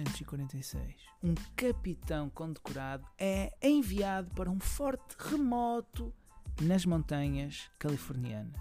[0.00, 6.12] 1846, um capitão condecorado é enviado para um forte remoto
[6.60, 8.60] nas montanhas californianas.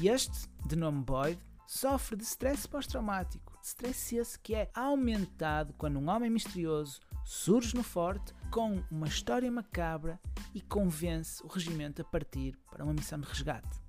[0.00, 3.58] Este, de nome Boyd, sofre de stress pós-traumático.
[3.62, 9.50] Stress esse que é aumentado quando um homem misterioso surge no forte com uma história
[9.50, 10.18] macabra
[10.54, 13.80] e convence o regimento a partir para uma missão de resgate.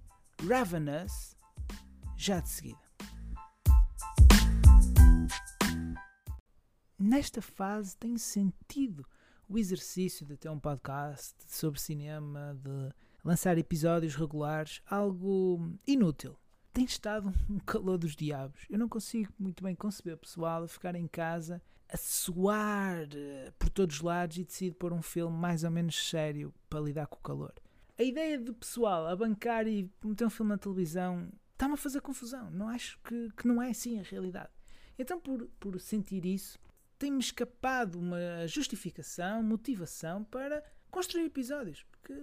[0.45, 1.37] Ravenous,
[2.17, 2.88] já de seguida.
[6.99, 9.05] Nesta fase tem sentido
[9.47, 16.37] o exercício de ter um podcast sobre cinema, de lançar episódios regulares, algo inútil
[16.73, 18.61] tem estado um calor dos diabos.
[18.69, 23.69] Eu não consigo muito bem conceber pessoal a ficar em casa a suar eh, por
[23.69, 27.17] todos os lados e decide pôr um filme mais ou menos sério para lidar com
[27.17, 27.53] o calor.
[27.97, 31.99] A ideia de pessoal a bancar e meter um filme na televisão está-me a fazer
[31.99, 32.49] confusão.
[32.51, 34.51] Não acho que, que não é assim a realidade.
[34.97, 36.59] Então, por, por sentir isso,
[36.99, 40.61] tem-me escapado uma justificação, motivação para
[40.91, 41.83] construir episódios.
[41.83, 42.13] Porque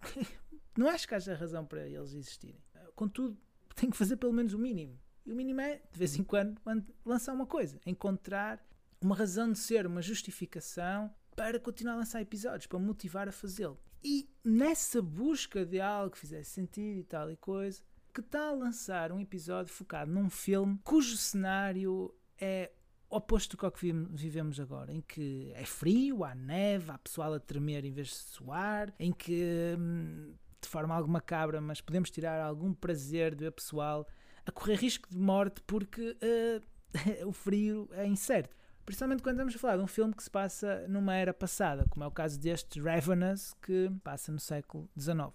[0.76, 2.60] não acho que haja razão para eles existirem.
[2.96, 3.38] Contudo,
[3.76, 4.98] tem que fazer pelo menos o mínimo.
[5.26, 6.60] E o mínimo é, de vez em quando,
[7.04, 7.78] lançar uma coisa.
[7.86, 8.66] Encontrar
[9.00, 13.78] uma razão de ser, uma justificação para continuar a lançar episódios, para motivar a fazê-lo.
[14.02, 19.12] E nessa busca de algo que fizesse sentido e tal e coisa, que tal lançar
[19.12, 22.70] um episódio focado num filme cujo cenário é
[23.14, 27.84] oposto do que vivemos agora, em que é frio, há neve, há pessoal a tremer
[27.84, 32.72] em vez de suar, em que hum, de forma alguma cabra, mas podemos tirar algum
[32.72, 34.06] prazer ver pessoal
[34.46, 38.54] a correr risco de morte porque uh, o frio é incerto.
[38.84, 42.04] Principalmente quando estamos a falar de um filme que se passa numa era passada, como
[42.04, 45.32] é o caso deste Ravenous, que passa no século XIX.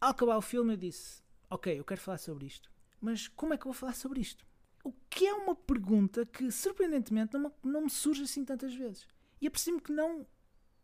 [0.00, 2.70] Ao acabar o filme, eu disse: Ok, eu quero falar sobre isto.
[3.00, 4.47] Mas como é que eu vou falar sobre isto?
[4.84, 9.06] O que é uma pergunta que, surpreendentemente, não me, não me surge assim tantas vezes.
[9.40, 10.26] E apercebi-me que não,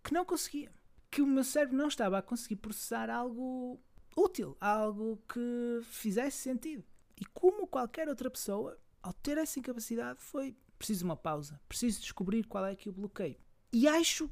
[0.03, 0.71] que não conseguia
[1.15, 3.81] que o meu cérebro não estava a conseguir processar algo
[4.17, 6.83] útil, algo que fizesse sentido.
[7.17, 12.43] E como qualquer outra pessoa, ao ter essa incapacidade, foi preciso uma pausa, preciso descobrir
[12.49, 13.37] qual é que o bloqueio.
[13.73, 14.29] E acho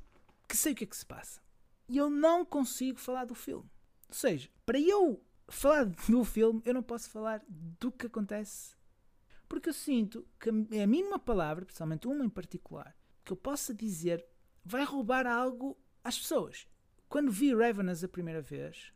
[0.48, 1.40] que sei o que é que se passa.
[1.88, 3.70] E eu não consigo falar do filme.
[4.08, 8.74] Ou seja, para eu falar do filme, eu não posso falar do que acontece.
[9.52, 14.24] Porque eu sinto que a mínima palavra, principalmente uma em particular, que eu possa dizer,
[14.64, 16.66] vai roubar algo às pessoas
[17.12, 18.90] quando vi Ravenous a primeira vez,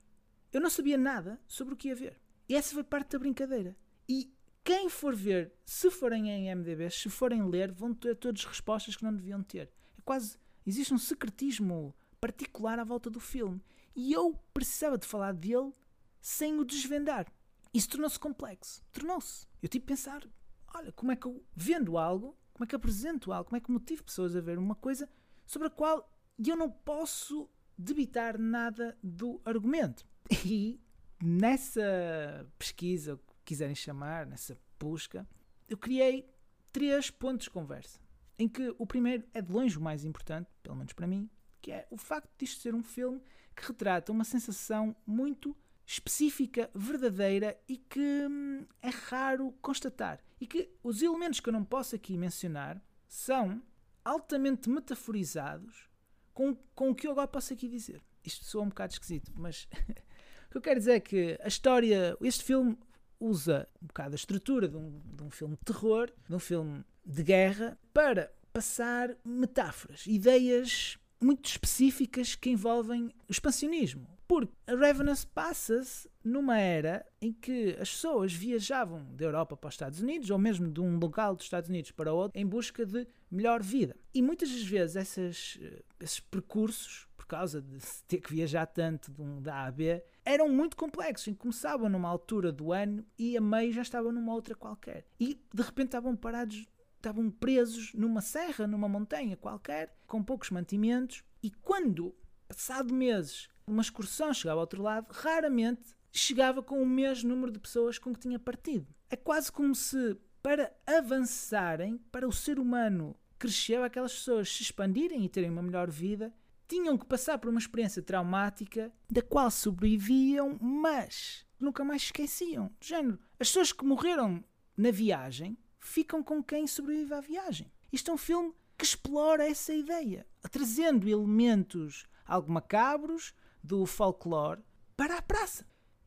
[0.50, 2.18] eu não sabia nada sobre o que ia ver.
[2.48, 3.76] E essa foi parte da brincadeira.
[4.08, 4.32] E
[4.64, 9.04] quem for ver, se forem em MDB, se forem ler, vão ter todas respostas que
[9.04, 9.70] não deviam ter.
[9.98, 10.38] É quase.
[10.66, 13.62] Existe um secretismo particular à volta do filme.
[13.94, 15.70] E eu precisava de falar dele
[16.18, 17.30] sem o desvendar.
[17.74, 18.82] Isso tornou-se complexo.
[18.94, 19.46] Tornou-se.
[19.62, 20.26] Eu tive que pensar:
[20.74, 23.70] olha, como é que eu vendo algo, como é que apresento algo, como é que
[23.70, 25.08] motivo pessoas a ver uma coisa
[25.46, 30.06] sobre a qual eu não posso debitar nada do argumento.
[30.44, 30.80] E
[31.22, 35.26] nessa pesquisa, o que quiserem chamar, nessa busca,
[35.68, 36.28] eu criei
[36.72, 38.00] três pontos de conversa.
[38.38, 41.30] Em que o primeiro é de longe o mais importante, pelo menos para mim,
[41.62, 43.22] que é o facto disto ser um filme
[43.54, 45.56] que retrata uma sensação muito
[45.86, 50.20] específica, verdadeira e que hum, é raro constatar.
[50.40, 53.62] E que os elementos que eu não posso aqui mencionar são
[54.04, 55.88] altamente metaforizados
[56.32, 58.02] com, com o que eu agora posso aqui dizer.
[58.24, 59.66] Isto soa um bocado esquisito, mas
[60.46, 62.78] o que eu quero dizer é que a história, este filme
[63.18, 66.84] usa um bocado a estrutura de um, de um filme de terror, de um filme
[67.04, 74.06] de guerra, para passar metáforas, ideias muito específicas que envolvem o expansionismo.
[74.26, 79.74] Porque a Ravenous passa-se numa era em que as pessoas viajavam da Europa para os
[79.74, 83.06] Estados Unidos, ou mesmo de um local dos Estados Unidos para outro, em busca de
[83.30, 83.96] melhor vida.
[84.12, 87.78] E muitas das vezes essas, eh, esses percursos, por causa de
[88.08, 91.32] ter que viajar tanto de um, da A a B, eram muito complexos.
[91.38, 95.06] Começavam numa altura do ano e a meio já estavam numa outra qualquer.
[95.20, 96.66] E de repente estavam parados
[96.96, 102.12] estavam presos numa serra, numa montanha qualquer, com poucos mantimentos, e quando,
[102.48, 107.58] passado meses, uma excursão chegava ao outro lado, raramente chegava com o mesmo número de
[107.58, 108.86] pessoas com que tinha partido.
[109.10, 115.24] É quase como se, para avançarem, para o ser humano crescer, aquelas pessoas se expandirem
[115.24, 116.32] e terem uma melhor vida,
[116.66, 122.70] tinham que passar por uma experiência traumática da qual sobreviviam, mas nunca mais esqueciam.
[122.80, 124.42] De género, as pessoas que morreram
[124.76, 127.70] na viagem ficam com quem sobrevive à viagem.
[127.92, 134.62] Isto é um filme que explora essa ideia, trazendo elementos algo macabros, do folclore
[134.96, 135.66] para a praça.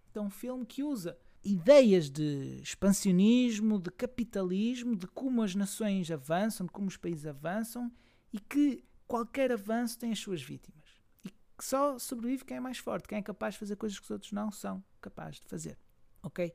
[0.09, 6.65] Então, um filme que usa ideias de expansionismo, de capitalismo, de como as nações avançam,
[6.65, 7.91] de como os países avançam
[8.33, 10.83] e que qualquer avanço tem as suas vítimas.
[11.23, 14.05] E que só sobrevive quem é mais forte, quem é capaz de fazer coisas que
[14.05, 15.77] os outros não são capazes de fazer.
[16.21, 16.53] Ok?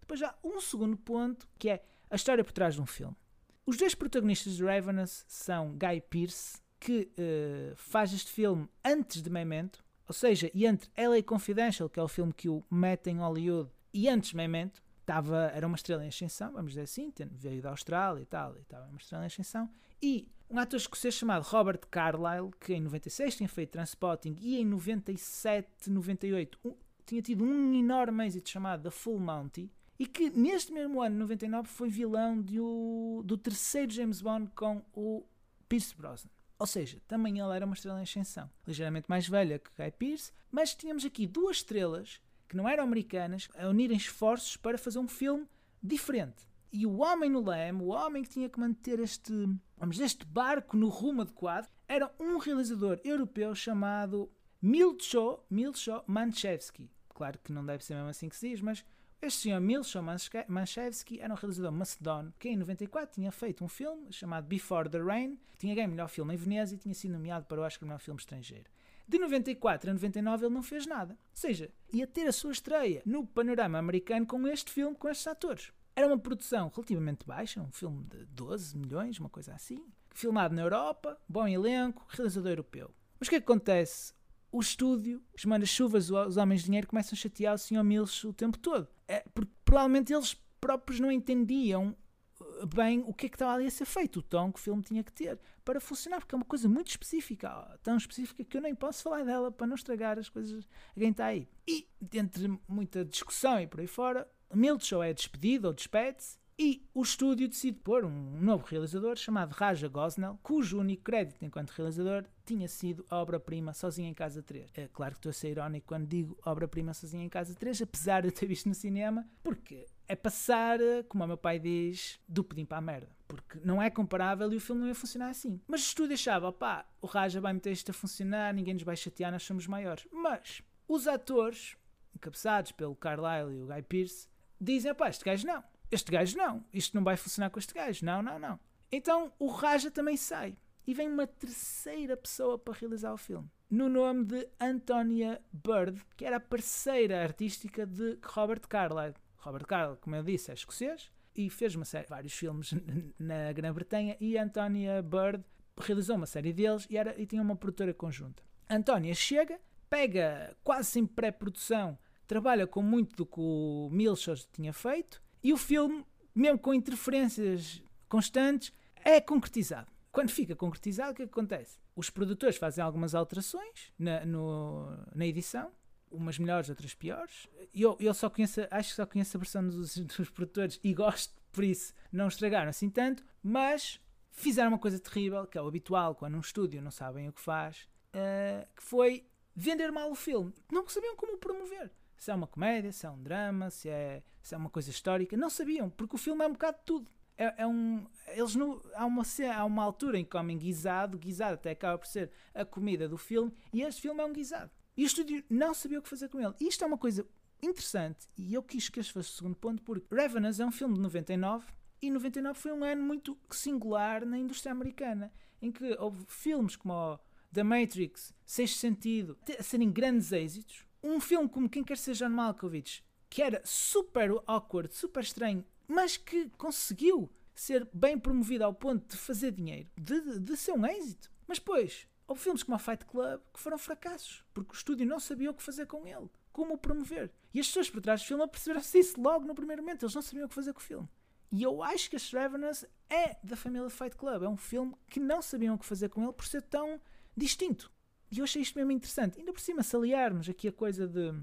[0.00, 3.16] Depois há um segundo ponto que é a história por trás de um filme.
[3.64, 9.30] Os dois protagonistas de Ravenous são Guy Pearce, que uh, faz este filme antes de
[9.30, 13.18] Memento, ou seja, e entre LA Confidential, que é o filme que o mete em
[13.18, 17.70] Hollywood, e antes Memento, estava, era uma estrela em ascensão, vamos dizer assim, veio da
[17.70, 19.70] Austrália e tal, e estava uma estrela em ascensão,
[20.02, 24.64] e um ator escocês chamado Robert Carlyle, que em 96 tinha feito Transpotting e em
[24.64, 26.74] 97, 98 um,
[27.04, 31.68] tinha tido um enorme êxito chamado The Full Monty, e que neste mesmo ano, 99,
[31.68, 35.26] foi vilão de do terceiro James Bond com o
[35.68, 36.30] Pierce Brosnan.
[36.60, 40.30] Ou seja, também ele era uma estrela em ascensão, ligeiramente mais velha que Guy Pearce,
[40.52, 45.08] mas tínhamos aqui duas estrelas que não eram americanas a unirem esforços para fazer um
[45.08, 45.48] filme
[45.82, 46.46] diferente.
[46.70, 49.32] E o homem no leme, o homem que tinha que manter este,
[49.78, 54.30] vamos, este barco no rumo adequado, era um realizador europeu chamado
[54.60, 56.90] Milcho, Milcho Manchevski.
[57.08, 58.84] Claro que não deve ser mesmo assim que se diz, mas
[59.22, 60.00] este senhor Milcho
[60.48, 64.98] Manchevski era um realizador macedónio que em 94 tinha feito um filme chamado Before the
[64.98, 67.98] Rain, tinha ganho melhor filme em Veneza e tinha sido nomeado para o Oscar melhor
[67.98, 68.64] filme estrangeiro.
[69.06, 71.14] De 94 a 99 ele não fez nada.
[71.14, 75.26] Ou seja, ia ter a sua estreia no panorama americano com este filme, com estes
[75.26, 75.72] atores.
[75.94, 79.84] Era uma produção relativamente baixa, um filme de 12 milhões, uma coisa assim.
[80.14, 82.90] Filmado na Europa, bom elenco, realizador europeu.
[83.18, 84.14] Mas o que, é acontece?
[84.52, 87.84] o estúdio, os manas-chuvas, os homens de dinheiro começam a chatear o Sr.
[87.84, 88.88] Mills o tempo todo.
[89.10, 91.96] É, porque provavelmente eles próprios não entendiam
[92.40, 94.62] uh, bem o que é que estava ali a ser feito, o tom que o
[94.62, 98.56] filme tinha que ter para funcionar, porque é uma coisa muito específica, tão específica que
[98.56, 100.64] eu nem posso falar dela para não estragar as coisas
[100.96, 101.48] a quem está aí.
[101.66, 107.00] E, entre muita discussão e por aí fora, Milcho é despedido ou despede-se e o
[107.00, 112.68] estúdio decide pôr um novo realizador chamado Raja Gosnell, cujo único crédito enquanto realizador tinha
[112.68, 114.70] sido a obra-prima Sozinha em Casa 3.
[114.74, 118.20] É claro que estou a ser irónico quando digo obra-prima Sozinha em Casa 3, apesar
[118.20, 120.78] de eu ter visto no cinema, porque é passar,
[121.08, 123.08] como o meu pai diz, do pudim para a merda.
[123.26, 125.58] Porque não é comparável e o filme não ia funcionar assim.
[125.66, 128.96] Mas o estúdio achava, opá, o Raja vai meter isto a funcionar, ninguém nos vai
[128.96, 130.06] chatear, nós somos maiores.
[130.12, 131.74] Mas os atores,
[132.14, 134.28] encabeçados pelo Carlyle e o Guy Pearce,
[134.60, 138.04] dizem, opá, este gajo não este gajo não, isto não vai funcionar com este gajo,
[138.04, 138.60] não, não, não.
[138.92, 140.56] Então o Raja também sai
[140.86, 146.24] e vem uma terceira pessoa para realizar o filme, no nome de Antonia Bird, que
[146.24, 149.14] era a parceira artística de Robert Carlyle.
[149.36, 152.74] Robert Carlyle, como eu disse, é escocês e fez uma série, vários filmes
[153.18, 155.44] na Grã-Bretanha e Antonia Bird
[155.78, 158.42] realizou uma série deles e, era, e tinha uma produtora conjunta.
[158.68, 165.22] Antónia chega, pega quase sem pré-produção, trabalha com muito do que o Milchos tinha feito
[165.42, 166.04] e o filme,
[166.34, 168.72] mesmo com interferências constantes,
[169.04, 169.90] é concretizado.
[170.12, 171.78] Quando fica concretizado, o que, é que acontece?
[171.94, 175.70] Os produtores fazem algumas alterações na, no, na edição,
[176.10, 177.48] umas melhores, outras piores.
[177.72, 181.34] Eu, eu só conheço, acho que só conheço a versão dos, dos produtores e gosto,
[181.52, 184.00] por isso não estragaram assim tanto, mas
[184.32, 187.40] fizeram uma coisa terrível, que é o habitual quando um estúdio não sabem o que
[187.40, 190.52] faz, uh, que foi vender mal o filme.
[190.72, 191.90] Não sabiam como promover
[192.20, 195.38] se é uma comédia, se é um drama, se é, se é uma coisa histórica.
[195.38, 197.10] Não sabiam, porque o filme é um bocado de tudo.
[197.38, 199.22] É, é um, eles no, há, uma,
[199.56, 203.16] há uma altura em que comem guisado, guisado até acaba por ser a comida do
[203.16, 204.70] filme, e este filme é um guisado.
[204.94, 206.54] E o estúdio não sabia o que fazer com ele.
[206.60, 207.26] E isto é uma coisa
[207.62, 210.96] interessante, e eu quis que este fosse o segundo ponto, porque Revenant é um filme
[210.96, 211.66] de 99,
[212.02, 217.18] e 99 foi um ano muito singular na indústria americana, em que houve filmes como
[217.50, 222.30] The Matrix, Sexto Sentido, a serem grandes êxitos, um filme como Quem Quer Ser John
[222.30, 229.06] Malkovich, que era super awkward, super estranho, mas que conseguiu ser bem promovido ao ponto
[229.08, 231.30] de fazer dinheiro, de, de, ser um êxito.
[231.46, 235.20] Mas depois, houve filmes como a Fight Club que foram fracassos, porque o estúdio não
[235.20, 237.30] sabia o que fazer com ele, como o promover.
[237.52, 240.22] E as pessoas por trás do filme perceberam-se isso logo no primeiro momento, eles não
[240.22, 241.08] sabiam o que fazer com o filme.
[241.52, 244.44] E eu acho que a Revenants é da família Fight Club.
[244.44, 247.00] É um filme que não sabiam o que fazer com ele por ser tão
[247.36, 247.90] distinto.
[248.30, 249.38] E eu achei isto mesmo interessante.
[249.38, 251.34] Ainda por cima, se aliarmos aqui a coisa de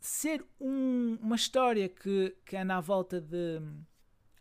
[0.00, 3.60] ser um, uma história que, que anda à volta de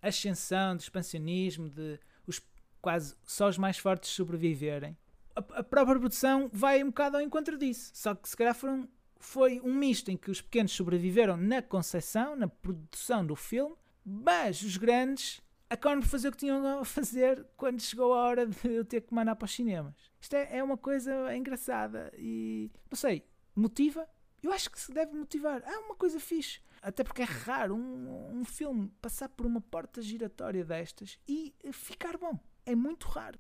[0.02, 2.42] ascensão, de expansionismo, de os,
[2.82, 4.98] quase só os mais fortes sobreviverem.
[5.36, 7.92] A, a, própria produção vai um bocado ao encontro disso.
[7.94, 12.36] Só que se calhar foram, foi um misto em que os pequenos sobreviveram na concepção,
[12.36, 17.48] na produção do filme, mas os grandes acabaram por fazer o que tinham a fazer
[17.56, 19.96] quando chegou a hora de eu ter que mandar para os cinemas.
[20.20, 23.26] Isto é, é uma coisa engraçada e, não sei,
[23.56, 24.06] motiva?
[24.44, 25.64] Eu acho que se deve motivar.
[25.66, 26.60] É uma coisa fixe.
[26.82, 32.18] Até porque é raro um, um filme passar por uma porta giratória destas e ficar
[32.18, 32.38] bom.
[32.66, 33.40] É muito raro.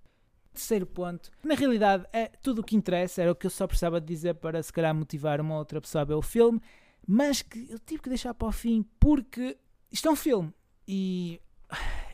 [0.53, 4.01] Terceiro ponto, na realidade é tudo o que interessa, era o que eu só precisava
[4.01, 6.61] dizer para se calhar motivar uma outra pessoa a ver o filme,
[7.07, 9.57] mas que eu tive que deixar para o fim porque
[9.89, 10.53] isto é um filme
[10.85, 11.39] e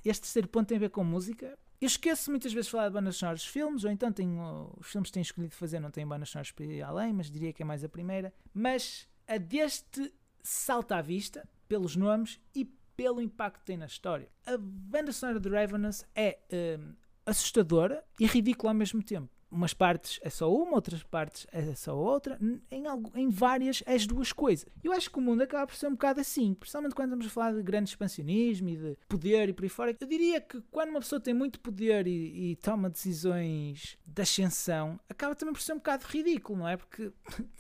[0.10, 1.58] este terceiro ponto tem a ver com música.
[1.80, 4.88] Eu esqueço muitas vezes de falar de bandas sonoras de filmes, ou então tenho, os
[4.88, 7.62] filmes que tenho escolhido fazer não têm bandas sonoras para ir além, mas diria que
[7.62, 8.34] é mais a primeira.
[8.54, 10.12] Mas a deste
[10.42, 14.30] salta à vista, pelos nomes e pelo impacto que tem na história.
[14.46, 16.40] A banda sonora de Ravenous é
[16.80, 16.96] um,
[17.26, 21.96] assustadora e ridícula ao mesmo tempo umas partes é só uma, outras partes é só
[21.96, 22.40] outra,
[22.70, 24.66] em, algo, em várias as duas coisas.
[24.84, 27.30] Eu acho que o mundo acaba por ser um bocado assim, principalmente quando estamos a
[27.30, 29.96] falar de grande expansionismo e de poder e por aí fora.
[30.00, 35.00] Eu diria que quando uma pessoa tem muito poder e, e toma decisões de ascensão,
[35.10, 36.78] acaba também por ser um bocado ridículo, não é?
[36.78, 37.12] Porque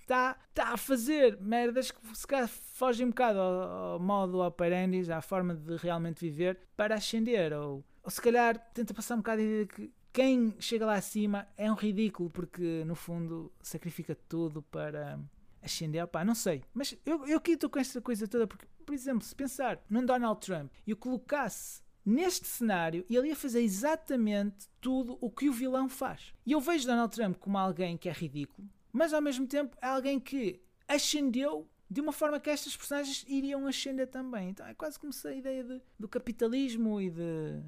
[0.01, 5.11] está tá a fazer merdas que se calhar fogem um bocado ao, ao modo operandi,
[5.11, 9.41] à forma de realmente viver, para ascender ou ou se calhar tenta passar um bocado
[9.41, 14.15] a ideia de que quem chega lá acima é um ridículo porque no fundo sacrifica
[14.27, 15.19] tudo para
[15.61, 16.05] ascender.
[16.07, 19.23] Pá, não sei, mas eu, eu aqui estou com esta coisa toda porque, por exemplo,
[19.23, 25.17] se pensar num Donald Trump e o colocasse neste cenário, ele ia fazer exatamente tudo
[25.19, 26.33] o que o vilão faz.
[26.45, 29.87] E eu vejo Donald Trump como alguém que é ridículo, mas ao mesmo tempo é
[29.87, 34.49] alguém que ascendeu de uma forma que estas personagens iriam ascender também.
[34.49, 37.61] Então é quase como se a ideia de, do capitalismo e de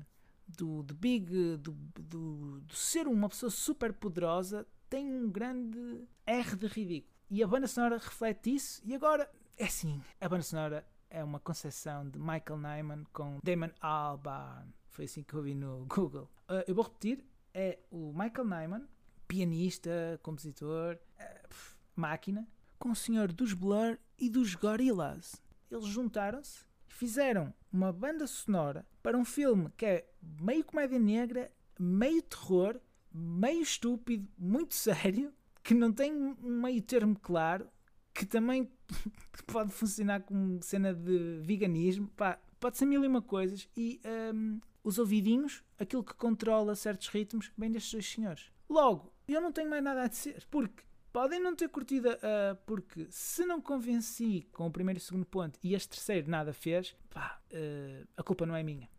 [0.57, 6.55] do, do Big, do, do, do ser uma pessoa super poderosa, tem um grande R
[6.55, 7.13] de ridículo.
[7.29, 8.81] E a banda sonora reflete isso.
[8.83, 13.71] E agora, é assim, a banda sonora é uma concepção de Michael Nyman com Damon
[13.79, 14.73] Albarn.
[14.87, 16.29] Foi assim que eu vi no Google.
[16.49, 18.87] Uh, eu vou repetir, é o Michael Nyman,
[19.27, 21.55] pianista, compositor, uh,
[21.95, 22.47] máquina,
[22.79, 25.41] com o senhor dos Blur e dos Gorillaz.
[25.69, 32.21] Eles juntaram-se fizeram uma banda sonora para um filme que é meio comédia negra, meio
[32.21, 32.79] terror,
[33.13, 37.69] meio estúpido, muito sério, que não tem um meio termo claro,
[38.13, 38.69] que também
[39.47, 44.01] pode funcionar como cena de veganismo, pá, pode ser mil e uma coisas, e
[44.33, 48.51] um, os ouvidinhos, aquilo que controla certos ritmos, vem destes dois senhores.
[48.69, 53.07] Logo, eu não tenho mais nada a dizer, porque Podem não ter curtido, uh, porque
[53.09, 56.95] se não convenci com o primeiro e o segundo ponto e este terceiro nada fez,
[57.09, 58.89] pá, uh, a culpa não é minha.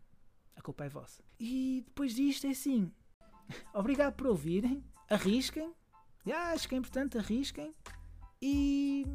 [0.55, 1.23] A culpa é vossa.
[1.39, 2.91] E depois disto é assim:
[3.73, 5.73] obrigado por ouvirem, arrisquem.
[6.31, 7.73] Ah, acho que é importante, arrisquem
[8.41, 9.05] e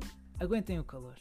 [0.41, 1.17] aguentem o calor.